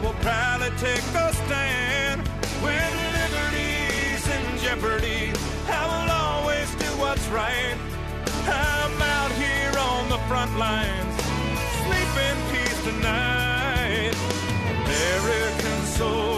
[0.00, 2.26] I will proudly take a stand
[2.62, 5.30] when liberty's in jeopardy.
[5.68, 7.76] I will always do what's right.
[8.46, 11.14] I'm out here on the front lines,
[11.84, 14.14] sleep in peace tonight.
[14.86, 16.29] American soldier.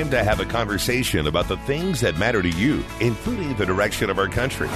[0.00, 4.08] Time to have a conversation about the things that matter to you, including the direction
[4.08, 4.70] of our country.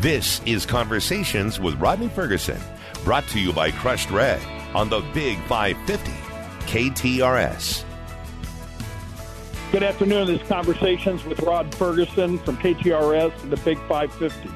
[0.00, 2.60] This is Conversations with Rodney Ferguson,
[3.04, 4.42] brought to you by Crushed Red
[4.74, 6.10] on the Big 550
[6.66, 7.84] KTRS.
[9.70, 10.26] Good afternoon.
[10.26, 14.50] This is Conversations with Rod Ferguson from KTRS and the Big 550.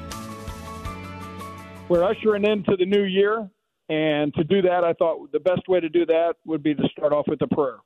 [1.87, 3.49] We're ushering into the new year,
[3.87, 6.89] and to do that, I thought the best way to do that would be to
[6.89, 7.77] start off with a prayer.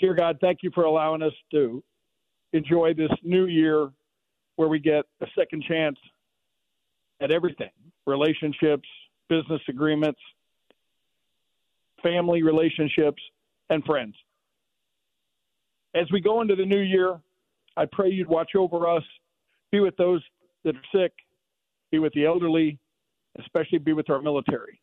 [0.00, 1.84] Dear God, thank you for allowing us to
[2.54, 3.90] enjoy this new year
[4.56, 5.98] where we get a second chance
[7.20, 7.70] at everything
[8.06, 8.88] relationships,
[9.28, 10.18] business agreements,
[12.02, 13.22] family relationships,
[13.68, 14.14] and friends.
[15.94, 17.20] As we go into the new year,
[17.76, 19.02] I pray you'd watch over us,
[19.70, 20.22] be with those
[20.64, 21.12] that are sick,
[21.92, 22.78] be with the elderly,
[23.38, 24.80] especially be with our military,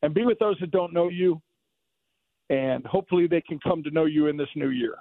[0.00, 1.40] and be with those that don't know you,
[2.52, 4.96] and hopefully they can come to know you in this new year.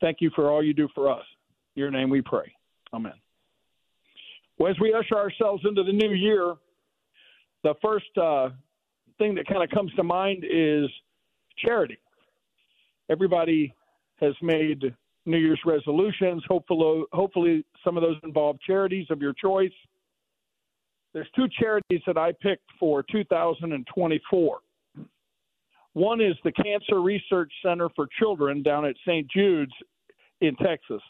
[0.00, 1.24] Thank you for all you do for us.
[1.76, 2.52] In your name we pray.
[2.92, 3.12] Amen.
[4.58, 6.54] Well, as we usher ourselves into the new year,
[7.62, 8.48] the first uh,
[9.16, 10.90] thing that kind of comes to mind is
[11.64, 11.98] charity.
[13.08, 13.72] Everybody
[14.20, 14.92] has made
[15.24, 16.42] New Year's resolutions.
[16.48, 19.70] Hopefully, hopefully, some of those involve charities of your choice.
[21.12, 24.58] There's two charities that I picked for 2024.
[25.96, 29.26] One is the Cancer Research Center for Children down at St.
[29.30, 29.72] Jude's
[30.42, 31.00] in Texas.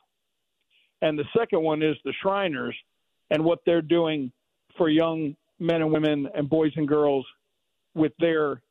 [1.03, 2.77] And the second one is the Shriners
[3.33, 4.31] and what they're doing
[4.79, 7.27] for young men and women and boys and girls
[7.97, 8.63] with their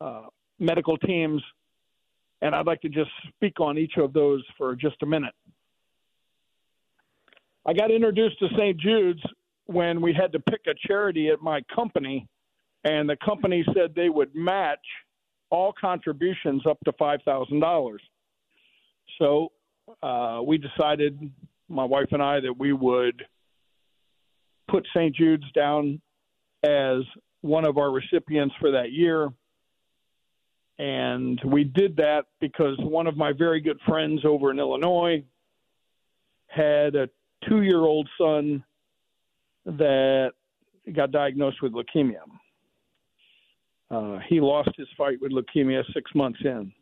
[0.00, 0.28] uh,
[0.58, 1.42] medical teams.
[2.40, 5.34] And I'd like to just speak on each of those for just a minute.
[7.66, 8.80] I got introduced to St.
[8.80, 9.22] Jude's
[9.66, 12.26] when we had to pick a charity at my company,
[12.84, 14.78] and the company said they would match
[15.50, 17.96] all contributions up to $5,000.
[19.18, 19.52] So
[20.02, 21.30] uh, we decided,
[21.68, 23.22] my wife and I, that we would
[24.68, 25.14] put St.
[25.14, 26.00] Jude's down
[26.62, 27.02] as
[27.40, 29.28] one of our recipients for that year.
[30.78, 35.22] And we did that because one of my very good friends over in Illinois
[36.46, 37.08] had a
[37.48, 38.64] two year old son
[39.66, 40.32] that
[40.92, 42.20] got diagnosed with leukemia.
[43.90, 46.72] Uh, he lost his fight with leukemia six months in.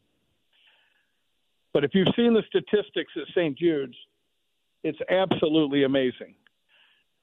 [1.72, 3.56] But if you've seen the statistics at St.
[3.56, 3.96] Jude's,
[4.84, 6.34] it's absolutely amazing.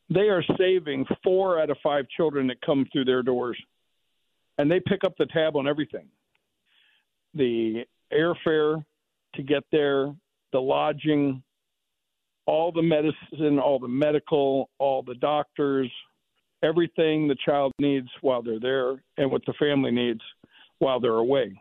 [0.09, 3.57] They are saving four out of five children that come through their doors,
[4.57, 6.07] and they pick up the tab on everything
[7.33, 8.83] the airfare
[9.35, 10.13] to get there,
[10.53, 11.43] the lodging,
[12.45, 15.91] all the medicine, all the medical, all the doctors,
[16.65, 20.21] everything the child needs while they're there and what the family needs
[20.79, 21.53] while they're away.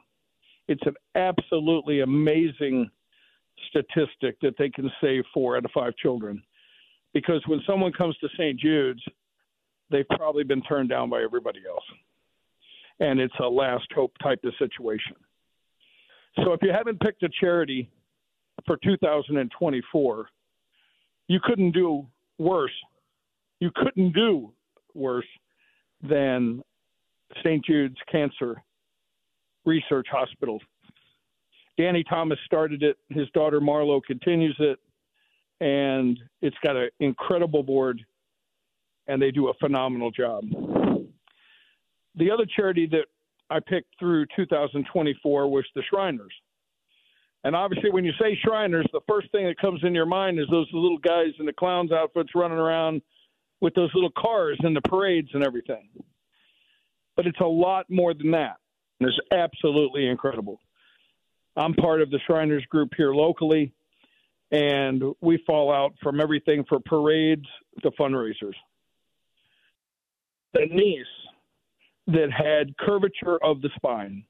[0.67, 2.91] It's an absolutely amazing
[3.69, 6.43] statistic that they can save four out of five children.
[7.13, 8.59] Because when someone comes to St.
[8.59, 9.03] Jude's,
[9.91, 11.85] they've probably been turned down by everybody else.
[13.01, 15.17] And it's a last hope type of situation.
[16.43, 17.91] So if you haven't picked a charity
[18.67, 20.29] for 2024,
[21.29, 22.07] you couldn't do
[22.39, 22.73] worse.
[23.61, 24.53] You couldn't do
[24.95, 25.27] worse
[26.03, 26.63] than
[27.43, 27.65] St.
[27.65, 28.63] Jude's Cancer
[29.65, 30.61] Research Hospital.
[31.79, 32.97] Danny Thomas started it.
[33.09, 34.79] His daughter Marlo continues it,
[35.61, 38.01] and it's got an incredible board,
[39.09, 40.45] and they do a phenomenal job.
[42.17, 43.07] The other charity that
[43.51, 46.33] I picked through 2024 was the Shriners.
[47.43, 50.47] And obviously, when you say Shriners, the first thing that comes in your mind is
[50.51, 53.03] those little guys in the clowns' outfits running around
[53.65, 55.89] with those little cars and the parades and everything.
[57.17, 58.57] But it's a lot more than that.
[59.01, 60.61] And it's absolutely incredible.
[61.57, 63.73] I'm part of the Shriners group here locally,
[64.53, 67.47] and we fall out from everything for parades
[67.83, 68.53] to fundraisers.
[70.53, 71.07] The niece
[72.09, 74.25] that had curvature of the spine,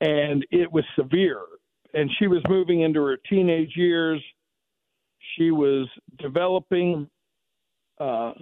[0.00, 1.40] and it was severe.
[1.94, 4.22] And she was moving into her teenage years.
[5.36, 7.08] She was developing
[8.00, 8.32] uh,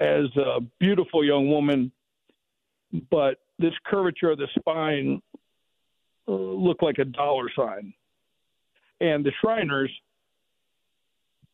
[0.00, 1.92] as a beautiful young woman,
[3.10, 5.20] but this curvature of the spine
[6.26, 7.92] uh, looked like a dollar sign.
[9.00, 9.90] And the Shriners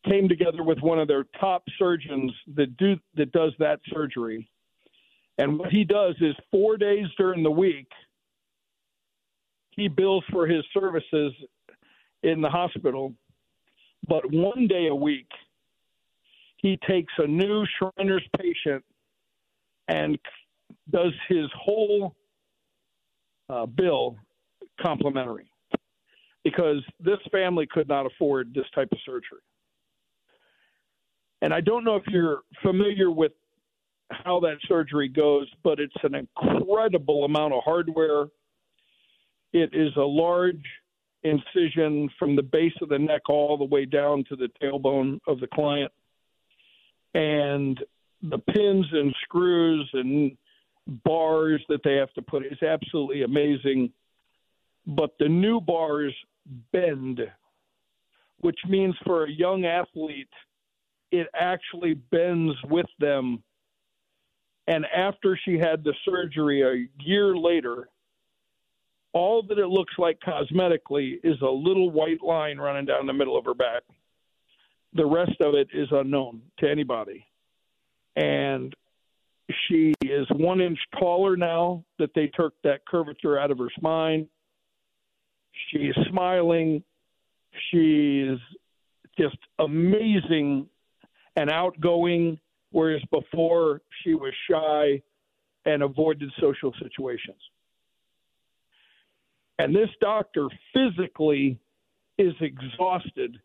[0.09, 4.49] came together with one of their top surgeons that do that does that surgery.
[5.39, 7.89] And what he does is four days during the week,
[9.71, 11.33] he bills for his services
[12.23, 13.13] in the hospital,
[14.09, 15.29] but one day a week,
[16.57, 18.85] he takes a new Shriners patient
[19.89, 20.19] and
[20.91, 22.15] does his whole
[23.49, 24.17] uh, bill
[24.81, 25.51] complimentary
[26.45, 29.41] because this family could not afford this type of surgery.
[31.43, 33.33] And I don't know if you're familiar with
[34.11, 38.27] how that surgery goes, but it's an incredible amount of hardware.
[39.53, 40.63] It is a large
[41.25, 45.41] incision from the base of the neck all the way down to the tailbone of
[45.41, 45.93] the client.
[47.17, 47.83] And
[48.23, 50.37] the pins and screws and
[51.03, 53.91] bars that they have to put is absolutely amazing.
[54.87, 56.15] But the new bars
[56.73, 57.21] bend,
[58.41, 60.29] which means for a young athlete,
[61.11, 63.43] it actually bends with them.
[64.67, 67.89] And after she had the surgery a year later,
[69.15, 73.39] all that it looks like cosmetically is a little white line running down the middle
[73.39, 73.85] of her back.
[74.97, 77.27] The rest of it is unknown to anybody.
[78.17, 78.75] And
[79.69, 84.27] she is one inch taller now that they took that curvature out of her spine.
[85.71, 86.83] She's smiling.
[87.71, 88.39] She's
[89.19, 90.67] just amazing
[91.37, 92.39] and outgoing,
[92.71, 95.03] whereas before she was shy
[95.67, 97.41] and avoided social situations.
[99.59, 101.59] And this doctor physically
[102.19, 103.39] is exhausted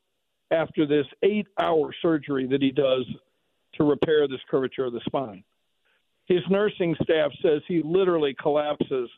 [0.52, 3.06] after this eight hour surgery that he does
[3.76, 5.44] to repair this curvature of the spine.
[6.26, 9.10] His nursing staff says he literally collapses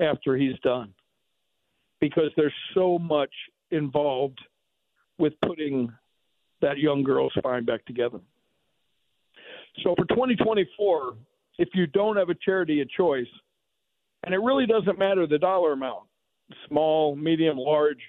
[0.00, 0.92] after he's done
[2.00, 3.32] because there's so much
[3.70, 4.38] involved
[5.18, 5.92] with putting
[6.60, 8.20] that young girl's spine back together.
[9.82, 11.14] So for 2024,
[11.58, 13.26] if you don't have a charity of choice,
[14.24, 16.04] and it really doesn't matter the dollar amount,
[16.68, 18.00] small, medium, large,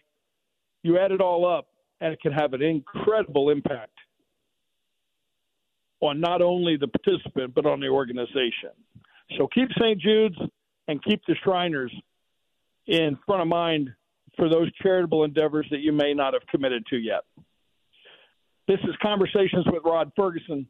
[0.84, 1.68] you add it all up,
[2.02, 3.92] and it can have an incredible impact
[6.00, 8.72] on not only the participant but on the organization.
[9.38, 10.00] So keep St.
[10.00, 10.38] Jude's
[10.88, 11.94] and keep the Shriners
[12.86, 13.90] in front of mind
[14.36, 17.24] for those charitable endeavors that you may not have committed to yet.
[18.68, 20.68] This is Conversations with Rod Ferguson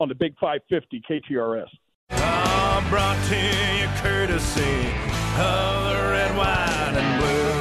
[0.00, 1.66] on the Big 550 KTRS.
[2.10, 4.88] Oh, brought to you courtesy
[5.40, 7.57] of the red, white, and blue.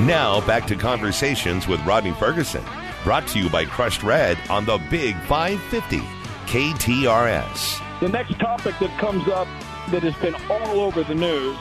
[0.00, 2.62] Now back to Conversations with Rodney Ferguson,
[3.02, 6.00] brought to you by Crushed Red on the Big 550
[6.44, 8.00] KTRS.
[8.00, 9.48] The next topic that comes up
[9.90, 11.56] that has been all over the news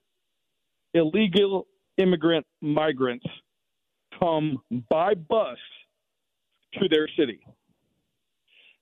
[0.95, 1.67] illegal
[1.99, 3.27] immigrant migrants
[4.19, 5.59] come by bus
[6.75, 7.41] to their city.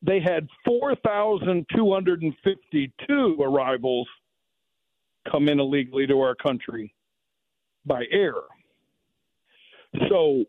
[0.03, 4.07] They had 4,252 arrivals
[5.31, 6.95] come in illegally to our country
[7.87, 8.35] by air.
[10.09, 10.45] So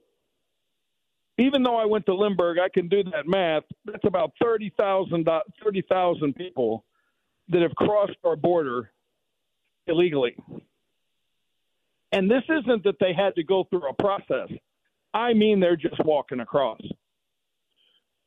[1.37, 3.63] even though I went to Lindbergh, I can do that math.
[3.85, 5.27] That's about 30,000
[5.63, 5.83] 30,
[6.33, 6.85] people
[7.49, 8.91] that have crossed our border
[9.87, 10.35] illegally.
[12.15, 14.47] And this isn't that they had to go through a process.
[15.13, 16.79] I mean, they're just walking across.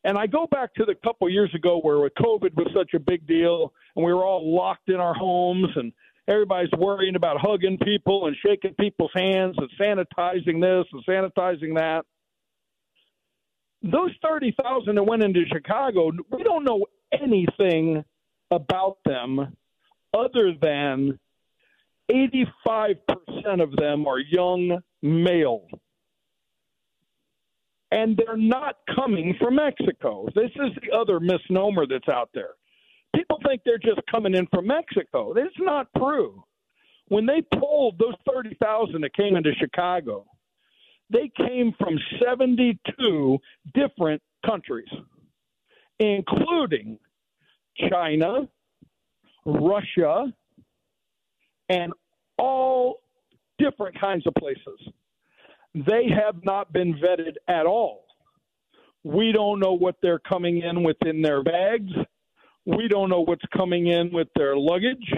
[0.04, 3.26] And I go back to the couple years ago where COVID was such a big
[3.26, 5.90] deal and we were all locked in our homes and
[6.28, 12.04] everybody's worrying about hugging people and shaking people's hands and sanitizing this and sanitizing that.
[13.82, 18.04] Those 30,000 that went into Chicago, we don't know anything
[18.50, 19.56] about them
[20.12, 21.18] other than
[22.10, 25.66] 85% of them are young male.
[27.90, 30.28] And they're not coming from Mexico.
[30.34, 32.50] This is the other misnomer that's out there
[33.14, 35.32] people think they're just coming in from Mexico.
[35.34, 36.42] That's not true.
[37.08, 40.26] When they pulled those 30,000 that came into Chicago,
[41.10, 43.38] They came from 72
[43.74, 44.88] different countries,
[45.98, 46.98] including
[47.90, 48.48] China,
[49.46, 50.32] Russia,
[51.68, 51.92] and
[52.38, 53.00] all
[53.58, 54.80] different kinds of places.
[55.74, 58.04] They have not been vetted at all.
[59.04, 61.92] We don't know what they're coming in within their bags.
[62.64, 65.12] We don't know what's coming in with their luggage.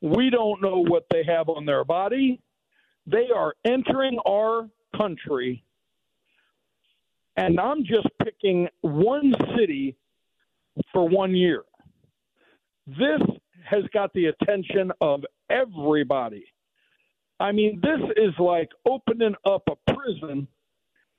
[0.00, 2.40] We don't know what they have on their body.
[3.06, 5.64] They are entering our country,
[7.36, 9.96] and I'm just picking one city
[10.92, 11.62] for one year.
[12.86, 13.20] This
[13.64, 16.44] has got the attention of everybody.
[17.40, 20.46] I mean, this is like opening up a prison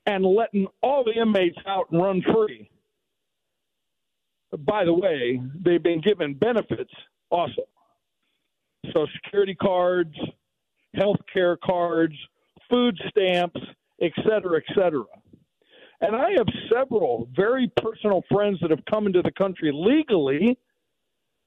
[0.05, 2.69] and letting all the inmates out and run free.
[4.59, 6.93] By the way, they've been given benefits
[7.29, 7.63] also.
[8.85, 10.15] Social security cards,
[10.93, 12.15] health care cards,
[12.69, 13.59] food stamps,
[14.01, 15.05] et cetera, et cetera.
[16.01, 20.57] And I have several very personal friends that have come into the country legally,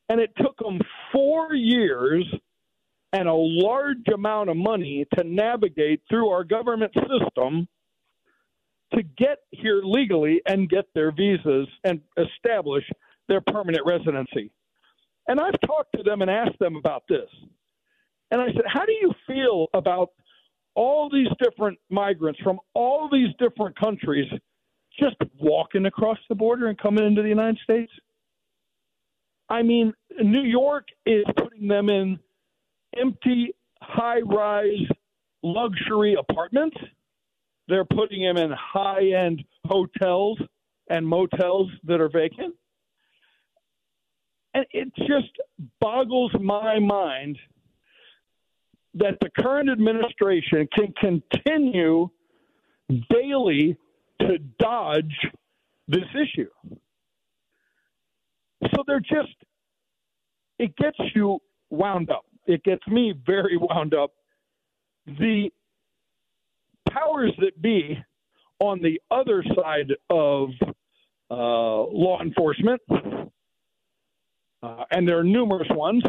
[0.09, 0.81] and it took them
[1.13, 2.25] four years
[3.13, 7.67] and a large amount of money to navigate through our government system
[8.95, 12.85] to get here legally and get their visas and establish
[13.29, 14.51] their permanent residency.
[15.27, 17.29] And I've talked to them and asked them about this.
[18.31, 20.11] And I said, How do you feel about
[20.75, 24.31] all these different migrants from all these different countries
[24.99, 27.93] just walking across the border and coming into the United States?
[29.51, 32.19] I mean, New York is putting them in
[32.97, 34.87] empty, high rise
[35.43, 36.77] luxury apartments
[37.69, 40.39] they're putting him in high end hotels
[40.89, 42.55] and motels that are vacant.
[44.55, 45.31] And it just
[45.79, 47.39] boggles my mind
[48.95, 52.09] that the current administration can continue
[53.11, 53.77] daily
[54.21, 55.15] to dodge
[55.87, 56.49] this issue.
[58.75, 59.37] So they're just,
[60.59, 62.25] it gets you wound up.
[62.49, 64.13] It gets me very wound up.
[65.07, 65.51] The
[66.91, 67.97] powers that be
[68.59, 70.49] on the other side of
[71.31, 76.03] uh, law enforcement, uh, and there are numerous ones,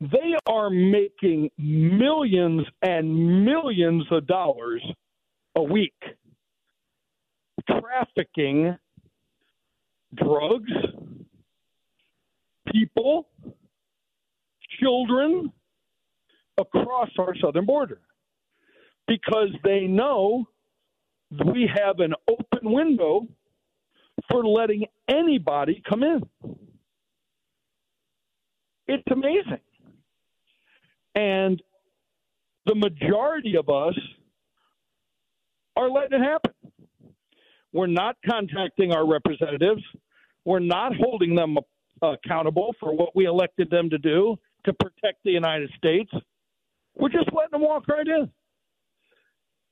[0.00, 4.84] they are making millions and millions of dollars
[5.56, 5.94] a week
[7.68, 8.76] trafficking
[10.14, 10.70] drugs,
[12.72, 13.28] people,
[14.80, 15.52] children
[16.58, 18.00] across our southern border
[19.06, 20.44] because they know
[21.30, 23.26] we have an open window
[24.30, 26.22] for letting anybody come in.
[28.86, 29.60] It's amazing.
[31.14, 31.62] And
[32.66, 33.94] the majority of us
[35.76, 36.52] are letting it happen.
[37.72, 39.82] We're not contacting our representatives.
[40.44, 41.58] We're not holding them
[42.02, 46.10] uh, accountable for what we elected them to do to protect the United States.
[46.96, 48.30] We're just letting them walk right in.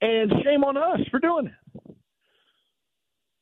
[0.00, 1.96] And shame on us for doing it.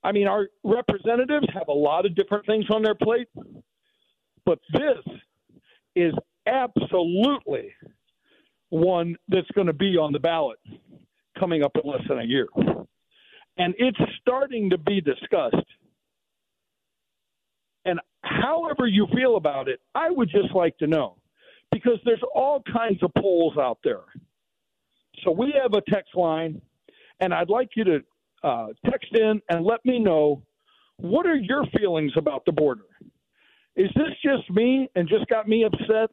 [0.02, 3.28] I mean, our representatives have a lot of different things on their plate,
[4.44, 5.14] but this
[5.96, 6.12] is
[6.46, 7.72] absolutely
[8.68, 10.58] one that's going to be on the ballot
[11.38, 12.48] coming up in less than a year.
[13.56, 15.56] And it's starting to be discussed.
[17.84, 21.16] And however you feel about it, I would just like to know
[21.74, 24.04] because there's all kinds of polls out there.
[25.24, 26.62] So we have a text line,
[27.18, 27.98] and I'd like you to
[28.44, 30.40] uh, text in and let me know
[30.98, 32.86] what are your feelings about the border?
[33.74, 36.10] Is this just me and just got me upset,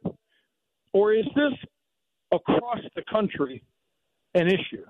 [0.92, 1.52] or is this
[2.32, 3.62] across the country
[4.34, 4.84] an issue?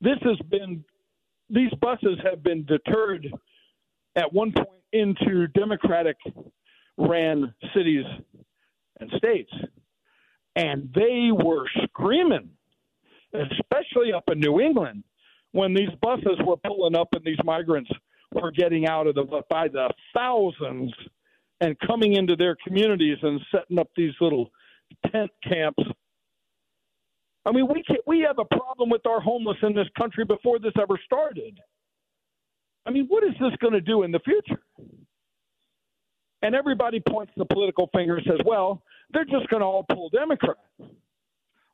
[0.00, 0.84] This has been,
[1.50, 3.26] these buses have been deterred
[4.14, 6.16] at one point into Democratic
[6.98, 8.04] ran cities
[9.00, 9.52] and states
[10.56, 12.48] and they were screaming,
[13.32, 15.04] especially up in New England
[15.52, 17.90] when these buses were pulling up and these migrants
[18.32, 20.92] were getting out of the by the thousands
[21.60, 24.50] and coming into their communities and setting up these little
[25.12, 25.82] tent camps.
[27.44, 30.58] I mean, we can, we have a problem with our homeless in this country before
[30.58, 31.58] this ever started.
[32.84, 34.60] I mean, what is this going to do in the future?
[36.42, 40.10] And everybody points the political finger and says, well, they're just going to all pull
[40.10, 40.56] Democrat.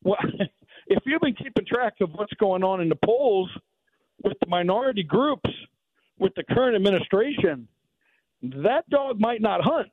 [0.04, 0.18] Well,
[0.86, 3.50] if you've been keeping track of what's going on in the polls
[4.22, 5.50] with the minority groups,
[6.18, 7.66] with the current administration,
[8.42, 9.88] that dog might not hunt.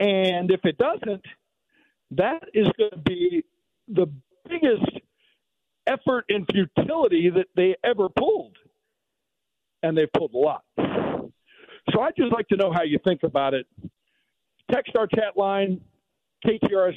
[0.00, 1.24] And if it doesn't,
[2.12, 3.44] that is going to be
[3.88, 4.06] the
[4.48, 5.00] biggest
[5.86, 8.56] effort and futility that they ever pulled.
[9.82, 10.64] And they've pulled a lot.
[11.92, 13.66] So I'd just like to know how you think about it.
[14.70, 15.80] Text our chat line,
[16.46, 16.94] KTRS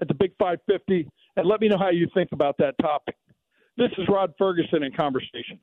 [0.00, 3.16] at the Big 550, and let me know how you think about that topic.
[3.76, 5.60] This is Rod Ferguson in Conversations.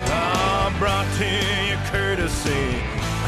[0.00, 2.76] Oh, brought to you courtesy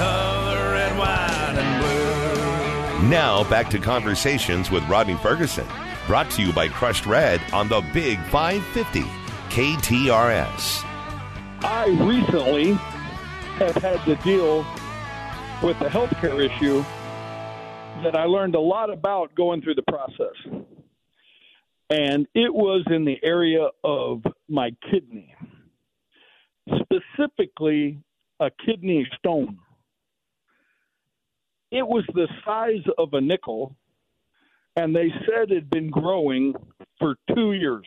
[0.01, 3.09] of the red, white, and blue.
[3.09, 5.67] Now back to conversations with Rodney Ferguson,
[6.07, 9.03] brought to you by Crushed Red on the Big 550
[9.51, 10.85] KTRS.
[11.61, 12.79] I recently
[13.59, 14.59] have had to deal
[15.63, 16.85] with the healthcare issue
[18.05, 20.37] that I learned a lot about going through the process.
[21.91, 25.35] And it was in the area of my kidney,
[26.69, 27.99] specifically
[28.39, 29.59] a kidney stone.
[31.73, 33.75] It was the size of a nickel,
[34.77, 36.55] and they said it had been growing
[37.01, 37.87] for two years.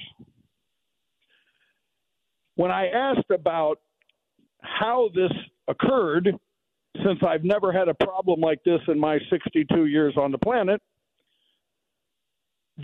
[2.56, 3.80] When I asked about
[4.62, 5.32] how this
[5.68, 6.36] occurred,
[7.06, 10.82] since I've never had a problem like this in my 62 years on the planet,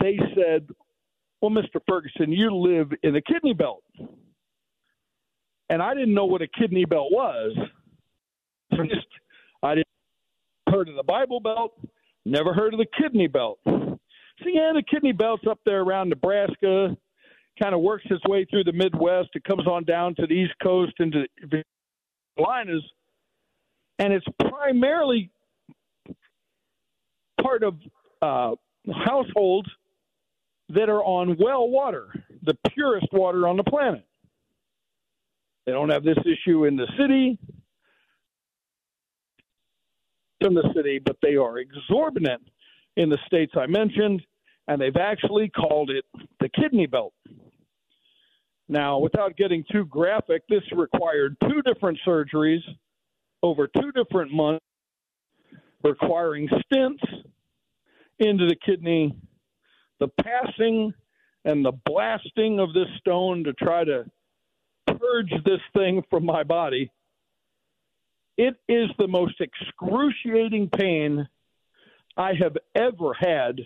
[0.00, 0.68] they said,
[1.40, 1.80] Well, Mr.
[1.86, 3.82] Ferguson, you live in the kidney belt.
[5.70, 7.56] And I didn't know what a kidney belt was.
[8.74, 9.06] So just,
[9.62, 9.86] I didn't
[10.68, 11.72] heard of the Bible Belt,
[12.24, 13.58] never heard of the kidney belt.
[13.66, 16.96] So, yeah, the kidney belt's up there around Nebraska,
[17.60, 19.30] kind of works its way through the Midwest.
[19.34, 21.62] It comes on down to the East Coast into the
[22.36, 22.82] Carolinas
[23.98, 25.30] and it's primarily
[27.42, 27.74] part of
[28.22, 28.54] uh,
[29.04, 29.68] households
[30.70, 32.08] that are on well water,
[32.42, 34.04] the purest water on the planet.
[35.66, 37.38] They don't have this issue in the city,
[40.40, 42.42] in the city, but they are exorbitant
[42.96, 44.22] in the states I mentioned,
[44.66, 46.04] and they've actually called it
[46.40, 47.12] the kidney belt.
[48.68, 52.62] Now, without getting too graphic, this required two different surgeries
[53.42, 54.64] over two different months,
[55.82, 57.02] requiring stents
[58.18, 59.16] into the kidney,
[60.00, 60.92] the passing
[61.44, 64.04] and the blasting of this stone to try to
[64.86, 66.90] purge this thing from my body.
[68.36, 71.26] It is the most excruciating pain
[72.16, 73.60] I have ever had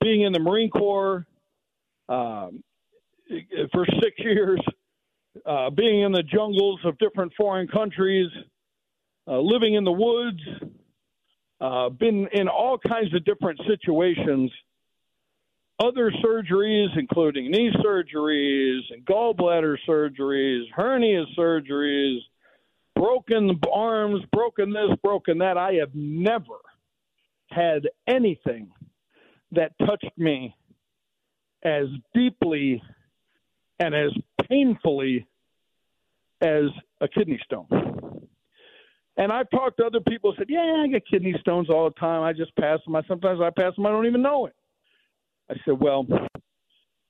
[0.00, 1.26] being in the Marine Corps
[2.08, 2.62] um,
[3.72, 4.60] for six years,
[5.46, 8.30] uh, being in the jungles of different foreign countries,
[9.26, 10.40] uh, living in the woods,
[11.60, 14.50] uh, been in all kinds of different situations.
[15.78, 22.18] Other surgeries, including knee surgeries and gallbladder surgeries, hernia surgeries,
[22.94, 25.56] broken arms, broken this, broken that.
[25.56, 26.58] I have never
[27.48, 28.70] had anything
[29.52, 30.54] that touched me
[31.64, 32.82] as deeply
[33.82, 34.12] and as
[34.48, 35.26] painfully
[36.40, 36.64] as
[37.00, 37.66] a kidney stone.
[39.16, 42.22] And I've talked to other people said, "Yeah, I get kidney stones all the time.
[42.22, 42.96] I just pass them.
[42.96, 43.86] I sometimes I pass them.
[43.86, 44.54] I don't even know it."
[45.50, 46.04] I said, "Well,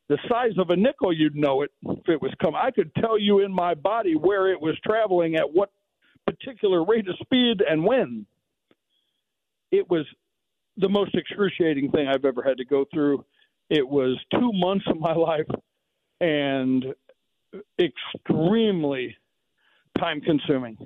[0.09, 2.61] the size of a nickel, you'd know it if it was coming.
[2.61, 5.71] I could tell you in my body where it was traveling at what
[6.27, 8.27] particular rate of speed and when."
[9.71, 10.07] It was
[10.77, 13.25] the most excruciating thing I've ever had to go through.
[13.71, 15.47] It was two months of my life
[16.23, 16.87] and
[17.79, 19.17] extremely
[19.99, 20.79] time consuming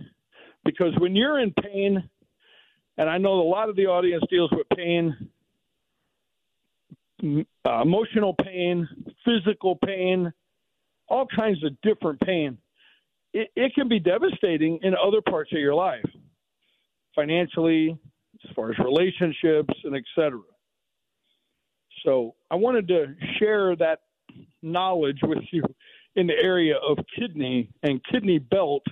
[0.65, 2.09] because when you're in pain,
[2.99, 5.15] and I know a lot of the audience deals with pain,
[7.23, 8.89] uh, emotional pain,
[9.25, 10.33] physical pain,
[11.09, 12.59] all kinds of different pain.
[13.33, 16.05] It, it can be devastating in other parts of your life,
[17.15, 17.97] financially,
[18.45, 20.41] as far as relationships, and etc.
[22.05, 24.01] So I wanted to share that
[24.63, 25.63] knowledge with you
[26.15, 28.83] in the area of kidney and kidney belt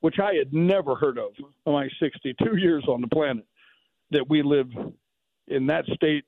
[0.00, 3.44] which I had never heard of in my 62 years on the planet,
[4.10, 4.68] that we live
[5.48, 6.24] in that state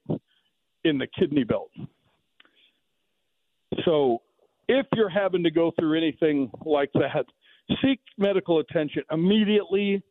[0.85, 1.71] in the kidney belt.
[3.85, 4.23] So
[4.68, 7.27] if you're having to go through anything like that,
[7.83, 10.03] seek medical attention immediately.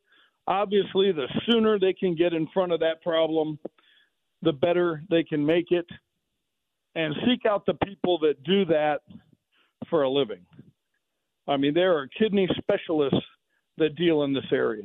[0.46, 3.58] Obviously, the sooner they can get in front of that problem,
[4.40, 5.86] the better they can make it.
[6.98, 9.02] And seek out the people that do that
[9.88, 10.44] for a living.
[11.46, 13.24] I mean, there are kidney specialists
[13.76, 14.82] that deal in this area.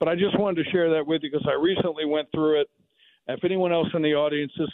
[0.00, 2.70] But I just wanted to share that with you because I recently went through it.
[3.28, 4.72] If anyone else in the audience is,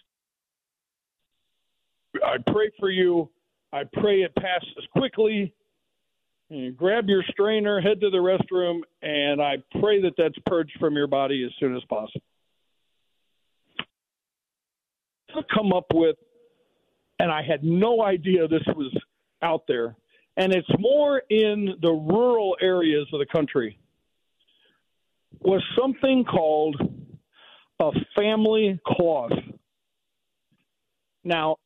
[2.25, 3.29] I pray for you.
[3.73, 5.53] I pray it passes quickly.
[6.49, 10.95] You grab your strainer, head to the restroom, and I pray that that's purged from
[10.95, 12.23] your body as soon as possible.
[13.79, 15.20] To
[15.55, 16.17] come up with
[17.21, 18.97] and I had no idea this was
[19.43, 19.95] out there.
[20.39, 23.79] And it's more in the rural areas of the country.
[25.41, 26.81] Was something called
[27.79, 29.33] a family cloth.
[31.25, 31.57] Now,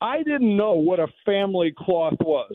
[0.00, 2.54] I didn't know what a family cloth was.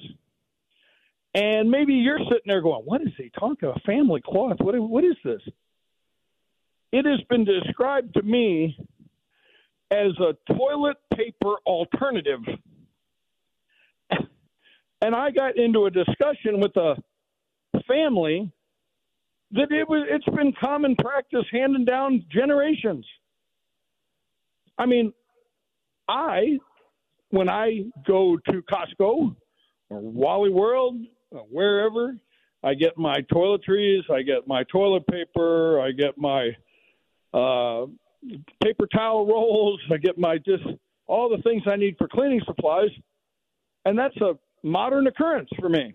[1.35, 3.83] And maybe you're sitting there going, What is he talking about?
[3.83, 4.57] Family cloth?
[4.59, 5.41] What, what is this?
[6.91, 8.77] It has been described to me
[9.91, 12.41] as a toilet paper alternative.
[15.01, 16.95] And I got into a discussion with a
[17.87, 18.51] family
[19.51, 23.05] that it was it's been common practice handing down generations.
[24.77, 25.13] I mean,
[26.07, 26.57] I
[27.29, 29.35] when I go to Costco
[29.89, 30.97] or Wally World
[31.31, 32.17] or wherever,
[32.63, 36.49] I get my toiletries, I get my toilet paper, I get my
[37.33, 37.85] uh,
[38.63, 40.63] paper towel rolls, I get my just
[41.07, 42.89] all the things I need for cleaning supplies,
[43.85, 45.93] and that's a modern occurrence for me.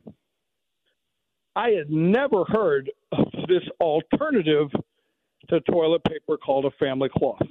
[1.54, 4.68] I had never heard of this alternative
[5.48, 7.42] to toilet paper called a family cloth.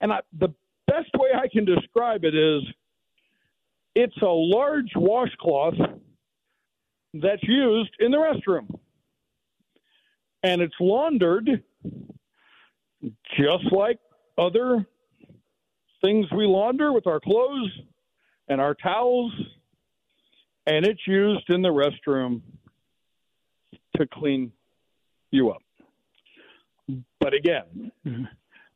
[0.00, 0.54] And I, the
[0.86, 2.62] best way I can describe it is
[3.94, 5.74] it's a large washcloth
[7.14, 8.78] that's used in the restroom.
[10.42, 11.62] And it's laundered
[13.36, 13.98] just like
[14.38, 14.86] other
[16.02, 17.70] things we launder with our clothes
[18.48, 19.32] and our towels
[20.66, 22.42] and it's used in the restroom
[23.96, 24.52] to clean
[25.30, 25.62] you up.
[27.18, 27.90] But again,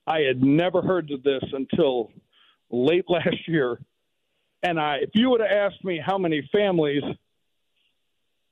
[0.06, 2.10] I had never heard of this until
[2.70, 3.78] late last year.
[4.62, 7.02] And I, if you would have asked me how many families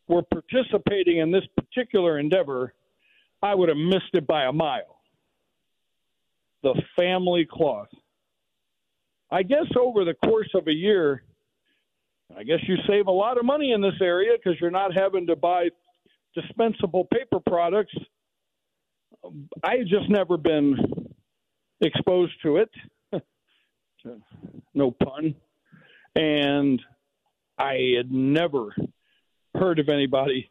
[0.08, 2.74] were participating in this particular endeavor,
[3.42, 5.00] I would have missed it by a mile.
[6.62, 7.88] The family cloth.
[9.30, 11.22] I guess over the course of a year,
[12.36, 15.26] I guess you save a lot of money in this area because you're not having
[15.26, 15.68] to buy
[16.34, 17.94] dispensable paper products.
[19.62, 20.76] I just never been
[21.80, 22.70] exposed to it.
[24.74, 25.34] no pun.
[26.14, 26.80] And
[27.58, 28.74] I had never
[29.54, 30.48] heard of anybody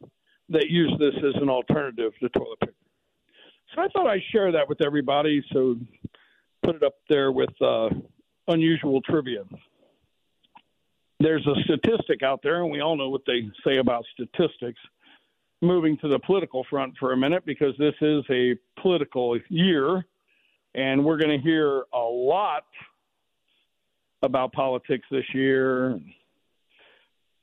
[0.50, 2.74] that used this as an alternative to toilet paper.
[3.74, 5.44] So I thought I'd share that with everybody.
[5.54, 5.76] So
[6.64, 7.90] put it up there with uh,
[8.48, 9.44] unusual trivia
[11.22, 14.80] there's a statistic out there, and we all know what they say about statistics.
[15.62, 20.04] Moving to the political front for a minute, because this is a political year,
[20.74, 22.64] and we're going to hear a lot
[24.24, 26.00] about politics this year.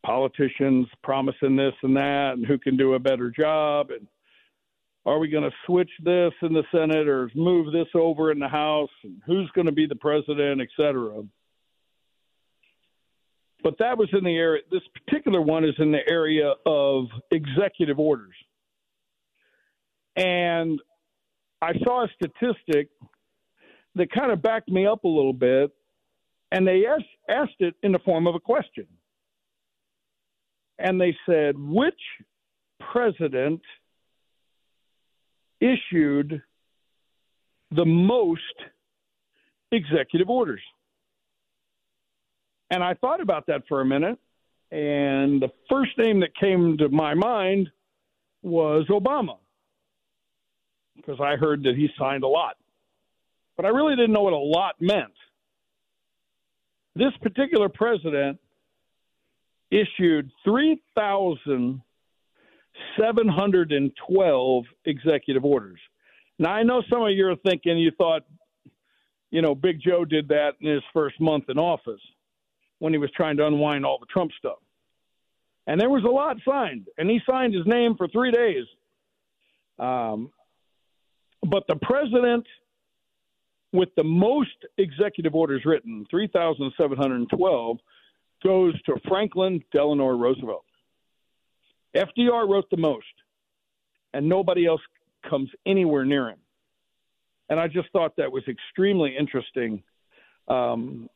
[0.05, 4.07] Politicians promising this and that, and who can do a better job, and
[5.09, 8.49] are we going to switch this in the Senate or move this over in the
[8.49, 11.23] House, and who's going to be the president, et cetera.
[13.63, 14.63] But that was in the area.
[14.71, 18.35] This particular one is in the area of executive orders,
[20.15, 20.79] and
[21.61, 22.91] I saw a statistic
[23.95, 25.73] that kind of backed me up a little bit,
[26.53, 28.87] and they asked, asked it in the form of a question,
[30.79, 32.01] and they said, "Which
[32.93, 33.63] president
[35.61, 36.43] issued
[37.71, 38.43] the most
[39.73, 40.63] executive orders?"
[42.71, 44.19] And I thought about that for a minute.
[44.71, 47.71] And the first name that came to my mind
[48.43, 49.39] was Obama
[50.97, 52.57] because I heard that he signed a lot.
[53.57, 55.15] But I really didn't know what a lot meant.
[56.95, 58.39] This particular president
[59.71, 60.31] issued
[62.97, 65.81] 3,712 executive orders.
[66.39, 68.23] Now, I know some of you are thinking you thought,
[69.31, 72.01] you know, Big Joe did that in his first month in office
[72.79, 74.59] when he was trying to unwind all the Trump stuff.
[75.67, 78.65] And there was a lot signed, and he signed his name for three days.
[79.79, 80.31] Um,
[81.43, 82.47] but the president
[83.73, 87.79] with the most executive orders written, 3,712,
[88.43, 90.65] goes to Franklin Delano Roosevelt.
[91.99, 93.07] FDR wrote the most,
[94.15, 94.81] and nobody else
[95.29, 96.39] comes anywhere near him.
[97.51, 99.83] And I just thought that was extremely interesting
[100.49, 101.09] um,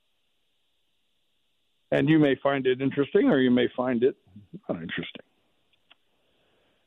[1.91, 4.17] and you may find it interesting or you may find it
[4.69, 5.23] not interesting.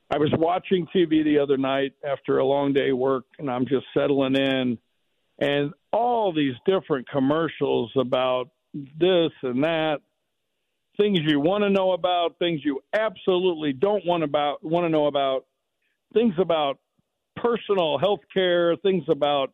[0.10, 3.86] I was watching TV the other night after a long day work, and I'm just
[3.95, 4.77] settling in,
[5.39, 10.01] and all these different commercials about this and that,
[10.97, 15.08] things you want to know about, things you absolutely don't want about want to know
[15.08, 15.45] about,
[16.13, 16.79] things about
[17.36, 19.53] personal health care, things about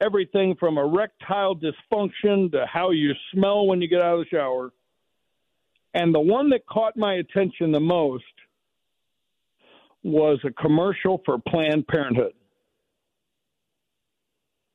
[0.00, 4.72] everything from erectile dysfunction to how you smell when you get out of the shower.
[5.92, 8.24] And the one that caught my attention the most
[10.02, 12.34] was a commercial for Planned Parenthood.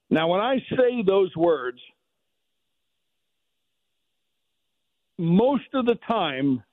[0.09, 1.79] Now, when I say those words,
[5.19, 6.63] most of the time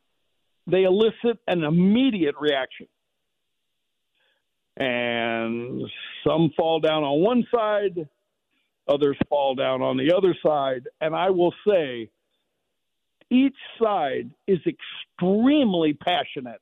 [0.69, 2.87] they elicit an immediate reaction.
[4.77, 5.83] And
[6.27, 8.09] some fall down on one side,
[8.89, 10.83] others fall down on the other side.
[11.01, 12.11] And I will say,
[13.31, 16.61] each side is extremely passionate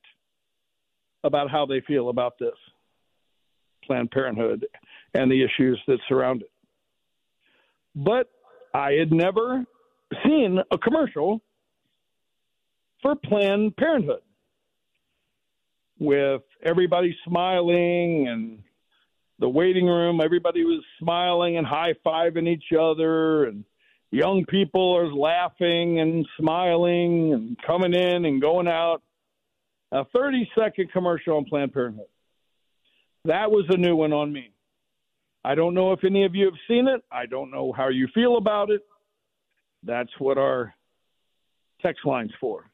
[1.22, 2.54] about how they feel about this
[3.84, 4.66] Planned Parenthood
[5.12, 6.50] and the issues that surround it.
[7.94, 8.30] But
[8.72, 9.64] I had never
[10.24, 11.42] seen a commercial
[13.04, 14.22] for Planned Parenthood
[16.00, 18.62] with everybody smiling and
[19.38, 23.64] the waiting room, everybody was smiling and high fiving each other, and
[24.10, 29.02] young people are laughing and smiling and coming in and going out.
[29.92, 32.06] A 30 second commercial on Planned Parenthood.
[33.26, 34.50] That was a new one on me.
[35.44, 37.02] I don't know if any of you have seen it.
[37.12, 38.80] I don't know how you feel about it.
[39.82, 40.74] That's what our
[41.82, 42.64] text line's for.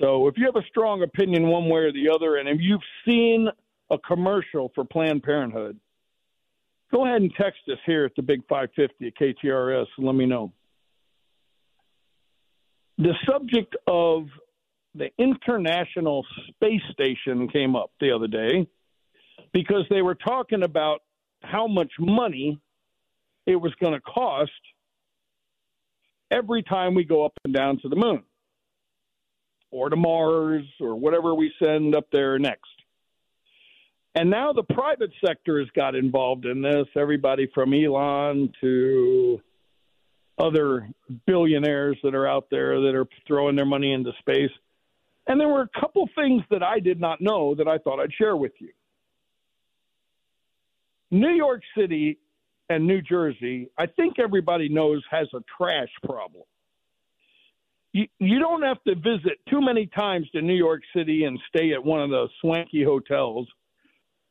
[0.00, 2.82] So if you have a strong opinion one way or the other, and if you've
[3.06, 3.48] seen
[3.90, 5.78] a commercial for Planned Parenthood,
[6.92, 10.26] go ahead and text us here at the Big 550 at KTRS and let me
[10.26, 10.52] know.
[12.98, 14.26] The subject of
[14.94, 18.66] the International Space Station came up the other day
[19.52, 21.00] because they were talking about
[21.42, 22.58] how much money
[23.46, 24.50] it was going to cost
[26.30, 28.22] every time we go up and down to the moon
[29.70, 32.70] or to Mars or whatever we send up there next.
[34.14, 36.86] And now the private sector has got involved in this.
[36.96, 39.40] Everybody from Elon to
[40.38, 40.88] other
[41.26, 44.50] billionaires that are out there that are throwing their money into space.
[45.26, 48.12] And there were a couple things that I did not know that I thought I'd
[48.16, 48.70] share with you.
[51.10, 52.18] New York City
[52.68, 56.44] and New Jersey, I think everybody knows, has a trash problem
[57.96, 61.72] you, you don't have to visit too many times to New York City and stay
[61.72, 63.48] at one of the swanky hotels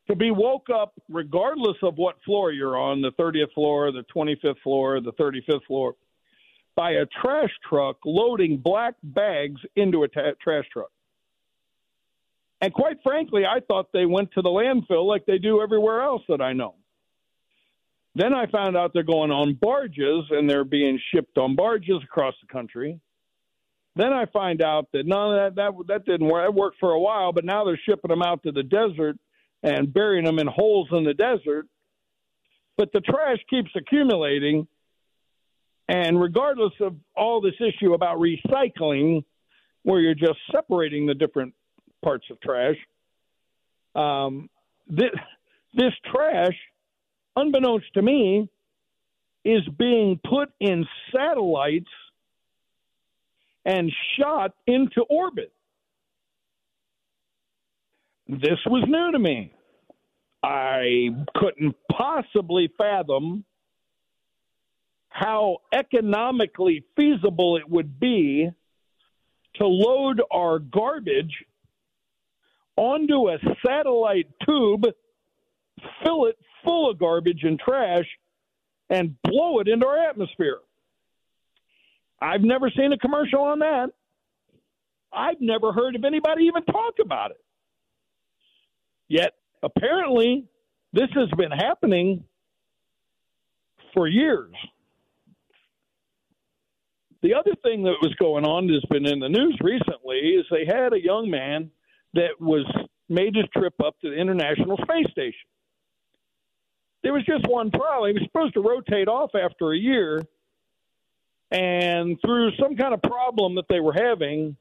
[0.07, 4.59] to be woke up, regardless of what floor you're on the 30th floor, the 25th
[4.61, 5.95] floor, the 35th floor
[6.75, 10.91] by a trash truck loading black bags into a trash truck.
[12.61, 16.21] And quite frankly, I thought they went to the landfill like they do everywhere else
[16.29, 16.75] that I know.
[18.13, 22.35] Then I found out they're going on barges and they're being shipped on barges across
[22.41, 22.99] the country.
[23.95, 26.49] Then I find out that none of that that that didn't work.
[26.49, 29.17] It worked for a while, but now they're shipping them out to the desert
[29.63, 31.67] and burying them in holes in the desert.
[32.77, 34.67] But the trash keeps accumulating,
[35.87, 39.23] and regardless of all this issue about recycling,
[39.83, 41.53] where you're just separating the different
[42.03, 42.75] parts of trash,
[43.95, 44.49] um,
[44.87, 45.11] this,
[45.73, 46.57] this trash,
[47.37, 48.49] unbeknownst to me,
[49.45, 51.85] is being put in satellites
[53.65, 55.51] and shot into orbit.
[58.27, 59.53] This was new to me.
[60.43, 63.45] I couldn't possibly fathom
[65.09, 68.49] how economically feasible it would be
[69.55, 71.33] to load our garbage
[72.75, 74.85] onto a satellite tube,
[76.03, 78.05] fill it full of garbage and trash,
[78.89, 80.59] and blow it into our atmosphere.
[82.21, 83.87] I've never seen a commercial on that.
[85.13, 87.37] I've never heard of anybody even talk about it.
[89.07, 90.45] Yet, apparently,
[90.93, 92.23] this has been happening
[93.93, 94.53] for years.
[97.21, 100.65] The other thing that was going on that's been in the news recently is they
[100.65, 101.71] had a young man
[102.13, 102.65] that was
[103.09, 105.49] made his trip up to the International Space Station.
[107.03, 108.09] There was just one problem.
[108.09, 110.21] He was supposed to rotate off after a year,
[111.55, 114.57] and through some kind of problem that they were having,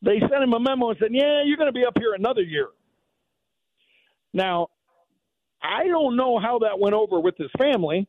[0.00, 2.40] they sent him a memo and said, Yeah, you're going to be up here another
[2.40, 2.68] year.
[4.32, 4.68] Now,
[5.62, 8.08] I don't know how that went over with his family,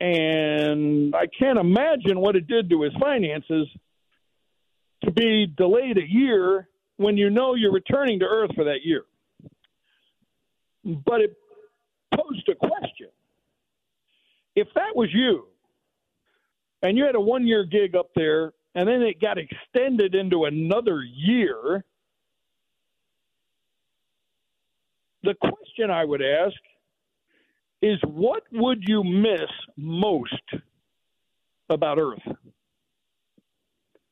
[0.00, 3.68] and I can't imagine what it did to his finances
[5.04, 9.04] to be delayed a year when you know you're returning to Earth for that year.
[10.84, 11.36] But it
[12.14, 13.08] posed a question.
[14.56, 15.46] If that was you,
[16.82, 20.44] and you had a one year gig up there, and then it got extended into
[20.44, 21.84] another year.
[25.22, 26.56] The question I would ask
[27.82, 30.32] is what would you miss most
[31.68, 32.36] about Earth?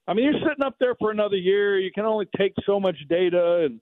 [0.06, 1.78] I mean, you're sitting up there for another year.
[1.78, 3.80] You can only take so much data and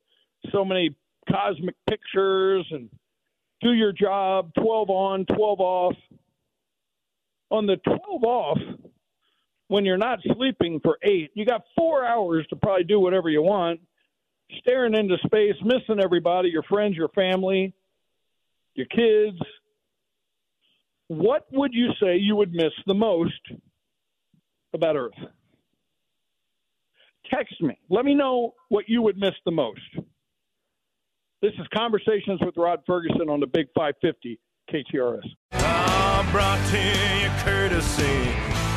[0.50, 0.96] so many
[1.30, 2.90] cosmic pictures and
[3.60, 5.94] do your job 12 on, 12 off.
[7.50, 8.58] On the 12 off,
[9.68, 13.42] when you're not sleeping for eight, you got four hours to probably do whatever you
[13.42, 13.80] want,
[14.58, 17.74] staring into space, missing everybody, your friends, your family,
[18.74, 19.38] your kids.
[21.08, 23.40] What would you say you would miss the most
[24.74, 25.18] about Earth?
[27.32, 27.78] Text me.
[27.90, 29.80] Let me know what you would miss the most.
[31.42, 34.38] This is Conversations with Rod Ferguson on the Big 550
[34.72, 35.65] KTRS.
[36.32, 38.28] Brought to you courtesy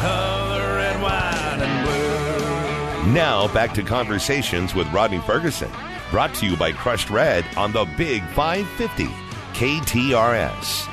[0.02, 3.14] of the red, white, and blue.
[3.14, 5.70] Now back to Conversations with Rodney Ferguson,
[6.12, 9.06] brought to you by Crushed Red on the Big 550
[9.54, 10.88] KTRS.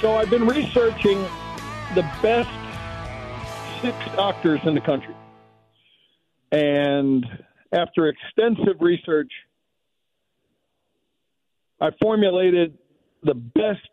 [0.00, 1.22] So I've been researching
[1.94, 2.50] the best
[3.80, 5.14] six doctors in the country.
[6.52, 7.24] And
[7.72, 9.30] after extensive research,
[11.80, 12.76] I formulated
[13.26, 13.88] the best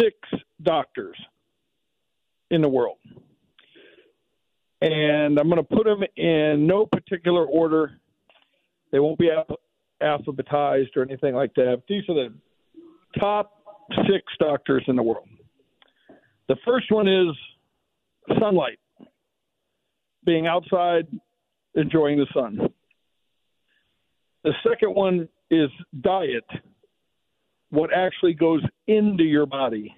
[0.00, 0.16] six
[0.62, 1.16] doctors
[2.50, 2.96] in the world.
[4.80, 8.00] And I'm going to put them in no particular order.
[8.90, 9.30] They won't be
[10.02, 11.82] alphabetized or anything like that.
[11.88, 12.34] These are the
[13.18, 13.52] top
[14.10, 15.28] six doctors in the world.
[16.48, 17.36] The first one is
[18.40, 18.78] sunlight,
[20.24, 21.06] being outside,
[21.74, 22.68] enjoying the sun.
[24.44, 25.68] The second one is
[26.00, 26.44] diet,
[27.70, 29.94] what actually goes into your body.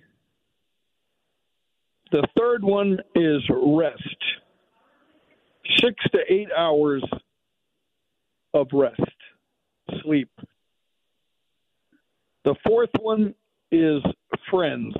[2.12, 4.02] The third one is rest,
[5.78, 7.04] six to eight hours
[8.52, 9.00] of rest,
[10.02, 10.30] sleep.
[12.44, 13.34] The fourth one
[13.70, 14.02] is
[14.50, 14.94] friends,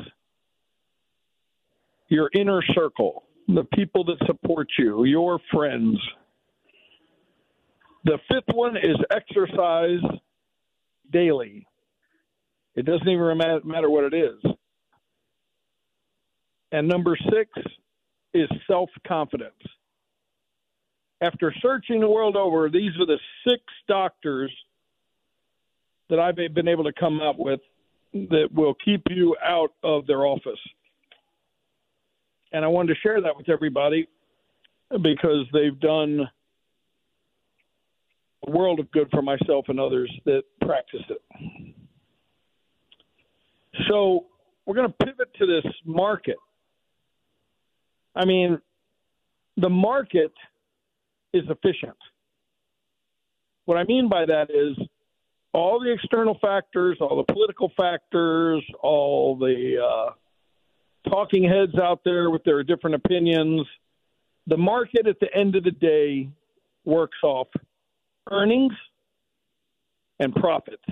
[2.09, 5.99] your inner circle, the people that support you, your friends.
[8.05, 10.01] The fifth one is exercise
[11.11, 11.67] daily.
[12.81, 14.53] It doesn't even matter what it is.
[16.73, 17.51] And number six
[18.33, 19.53] is self confidence.
[21.21, 24.51] After searching the world over, these are the six doctors
[26.09, 27.61] that I've been able to come up with
[28.15, 30.59] that will keep you out of their office.
[32.51, 34.09] And I wanted to share that with everybody
[34.91, 36.21] because they've done
[38.49, 41.70] a world of good for myself and others that practice it.
[43.89, 44.27] So
[44.67, 46.37] we're going to pivot to this market.
[48.15, 48.61] I mean,
[49.57, 50.33] the market
[51.33, 51.97] is efficient.
[53.65, 54.77] What I mean by that is
[55.53, 62.31] all the external factors, all the political factors, all the uh, talking heads out there
[62.31, 63.67] with their different opinions.
[64.47, 66.29] The market at the end of the day
[66.85, 67.49] works off
[68.31, 68.73] earnings
[70.19, 70.83] and profits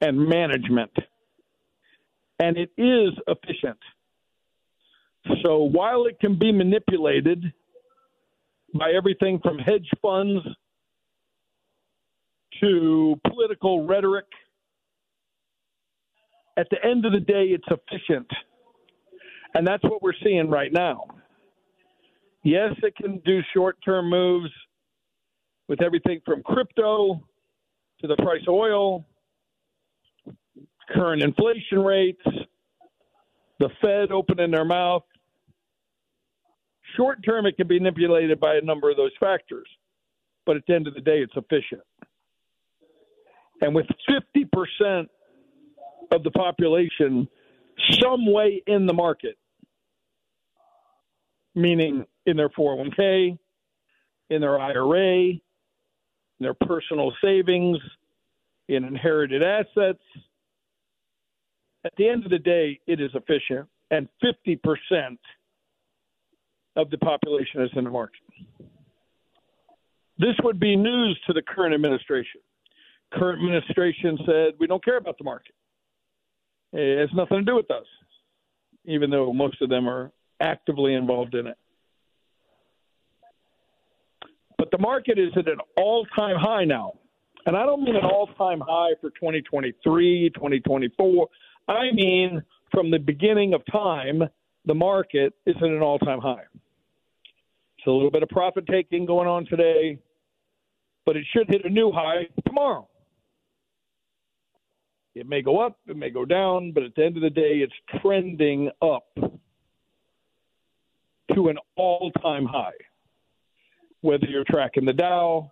[0.00, 0.90] and management.
[2.38, 3.78] And it is efficient.
[5.42, 7.44] So while it can be manipulated
[8.74, 10.44] by everything from hedge funds
[12.60, 14.26] to political rhetoric,
[16.56, 18.28] at the end of the day, it's efficient.
[19.54, 21.04] And that's what we're seeing right now.
[22.42, 24.50] Yes, it can do short term moves
[25.68, 27.24] with everything from crypto
[28.00, 29.04] to the price of oil,
[30.90, 32.22] current inflation rates,
[33.58, 35.04] the Fed opening their mouth.
[36.96, 39.66] Short term, it can be manipulated by a number of those factors,
[40.46, 41.82] but at the end of the day, it's efficient.
[43.60, 45.08] And with 50%
[46.12, 47.28] of the population
[48.00, 49.36] some way in the market,
[51.54, 53.38] meaning in their 401k,
[54.30, 55.40] in their IRA, in
[56.40, 57.78] their personal savings,
[58.68, 60.02] in inherited assets.
[61.84, 65.18] At the end of the day, it is efficient, and 50%
[66.76, 68.20] of the population is in the market.
[70.18, 72.40] This would be news to the current administration.
[73.12, 75.54] Current administration said, We don't care about the market.
[76.72, 77.86] It has nothing to do with us,
[78.84, 80.10] even though most of them are
[80.40, 81.56] actively involved in it.
[84.58, 86.94] But the market is at an all time high now.
[87.46, 91.28] And I don't mean an all time high for 2023, 2024.
[91.68, 94.22] I mean, from the beginning of time,
[94.66, 96.44] the market is at an all time high.
[97.78, 99.98] It's a little bit of profit taking going on today,
[101.04, 102.88] but it should hit a new high tomorrow.
[105.14, 107.58] It may go up, it may go down, but at the end of the day,
[107.58, 109.06] it's trending up
[111.34, 112.72] to an all time high.
[114.00, 115.50] Whether you're tracking the Dow,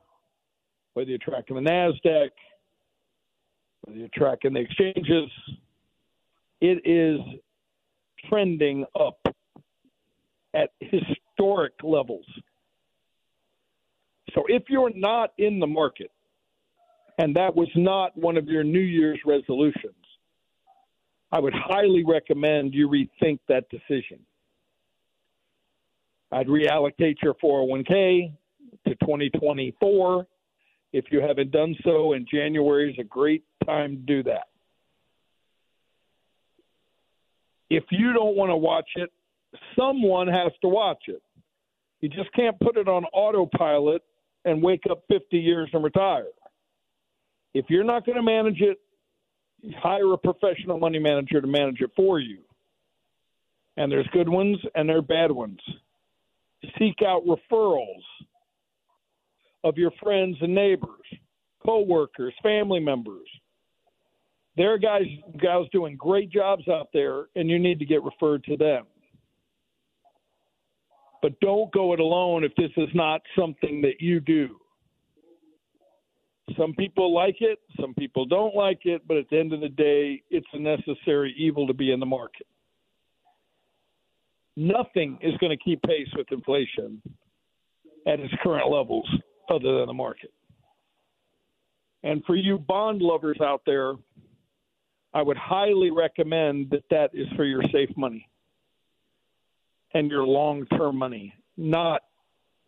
[0.95, 2.29] whether you're tracking the NASDAQ,
[3.83, 5.31] whether you're tracking the exchanges,
[6.63, 7.19] it is
[8.29, 9.19] trending up
[10.55, 12.25] at historic levels.
[14.33, 16.13] So if you're not in the market,
[17.19, 19.95] and that was not one of your New Year's resolutions,
[21.33, 24.21] I would highly recommend you rethink that decision.
[26.31, 28.33] I'd reallocate your 401k
[28.87, 30.27] to 2024.
[30.93, 34.52] If you haven't done so, and January is a great time to do that.
[37.73, 39.11] If you don't want to watch it,
[39.75, 41.23] someone has to watch it.
[42.01, 44.03] You just can't put it on autopilot
[44.45, 46.27] and wake up 50 years and retire.
[47.55, 48.79] If you're not going to manage it,
[49.79, 52.41] hire a professional money manager to manage it for you.
[53.79, 55.61] And there's good ones and there are bad ones.
[56.79, 58.03] Seek out referrals
[59.64, 61.07] of your friends and neighbors,
[61.64, 63.29] co-workers, family members.
[64.57, 65.07] There are guys
[65.43, 68.85] guys doing great jobs out there and you need to get referred to them.
[71.23, 74.57] But don't go it alone if this is not something that you do.
[76.59, 79.69] Some people like it, some people don't like it, but at the end of the
[79.69, 82.47] day, it's a necessary evil to be in the market.
[84.57, 87.01] Nothing is going to keep pace with inflation
[88.07, 89.09] at its current levels
[89.49, 90.33] other than the market.
[92.03, 93.95] And for you bond lovers out there,
[95.15, 98.29] I would highly recommend that that is for your safe money
[99.95, 102.03] and your long term money, not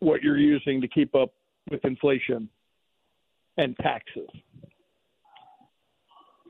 [0.00, 1.32] what you're using to keep up
[1.70, 2.48] with inflation
[3.56, 4.28] and taxes.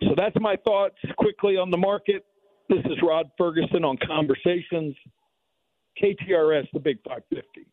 [0.02, 2.24] So that's my thoughts quickly on the market.
[2.68, 4.96] This is Rod Ferguson on Conversations,
[6.02, 7.66] KTRS, the Big 550.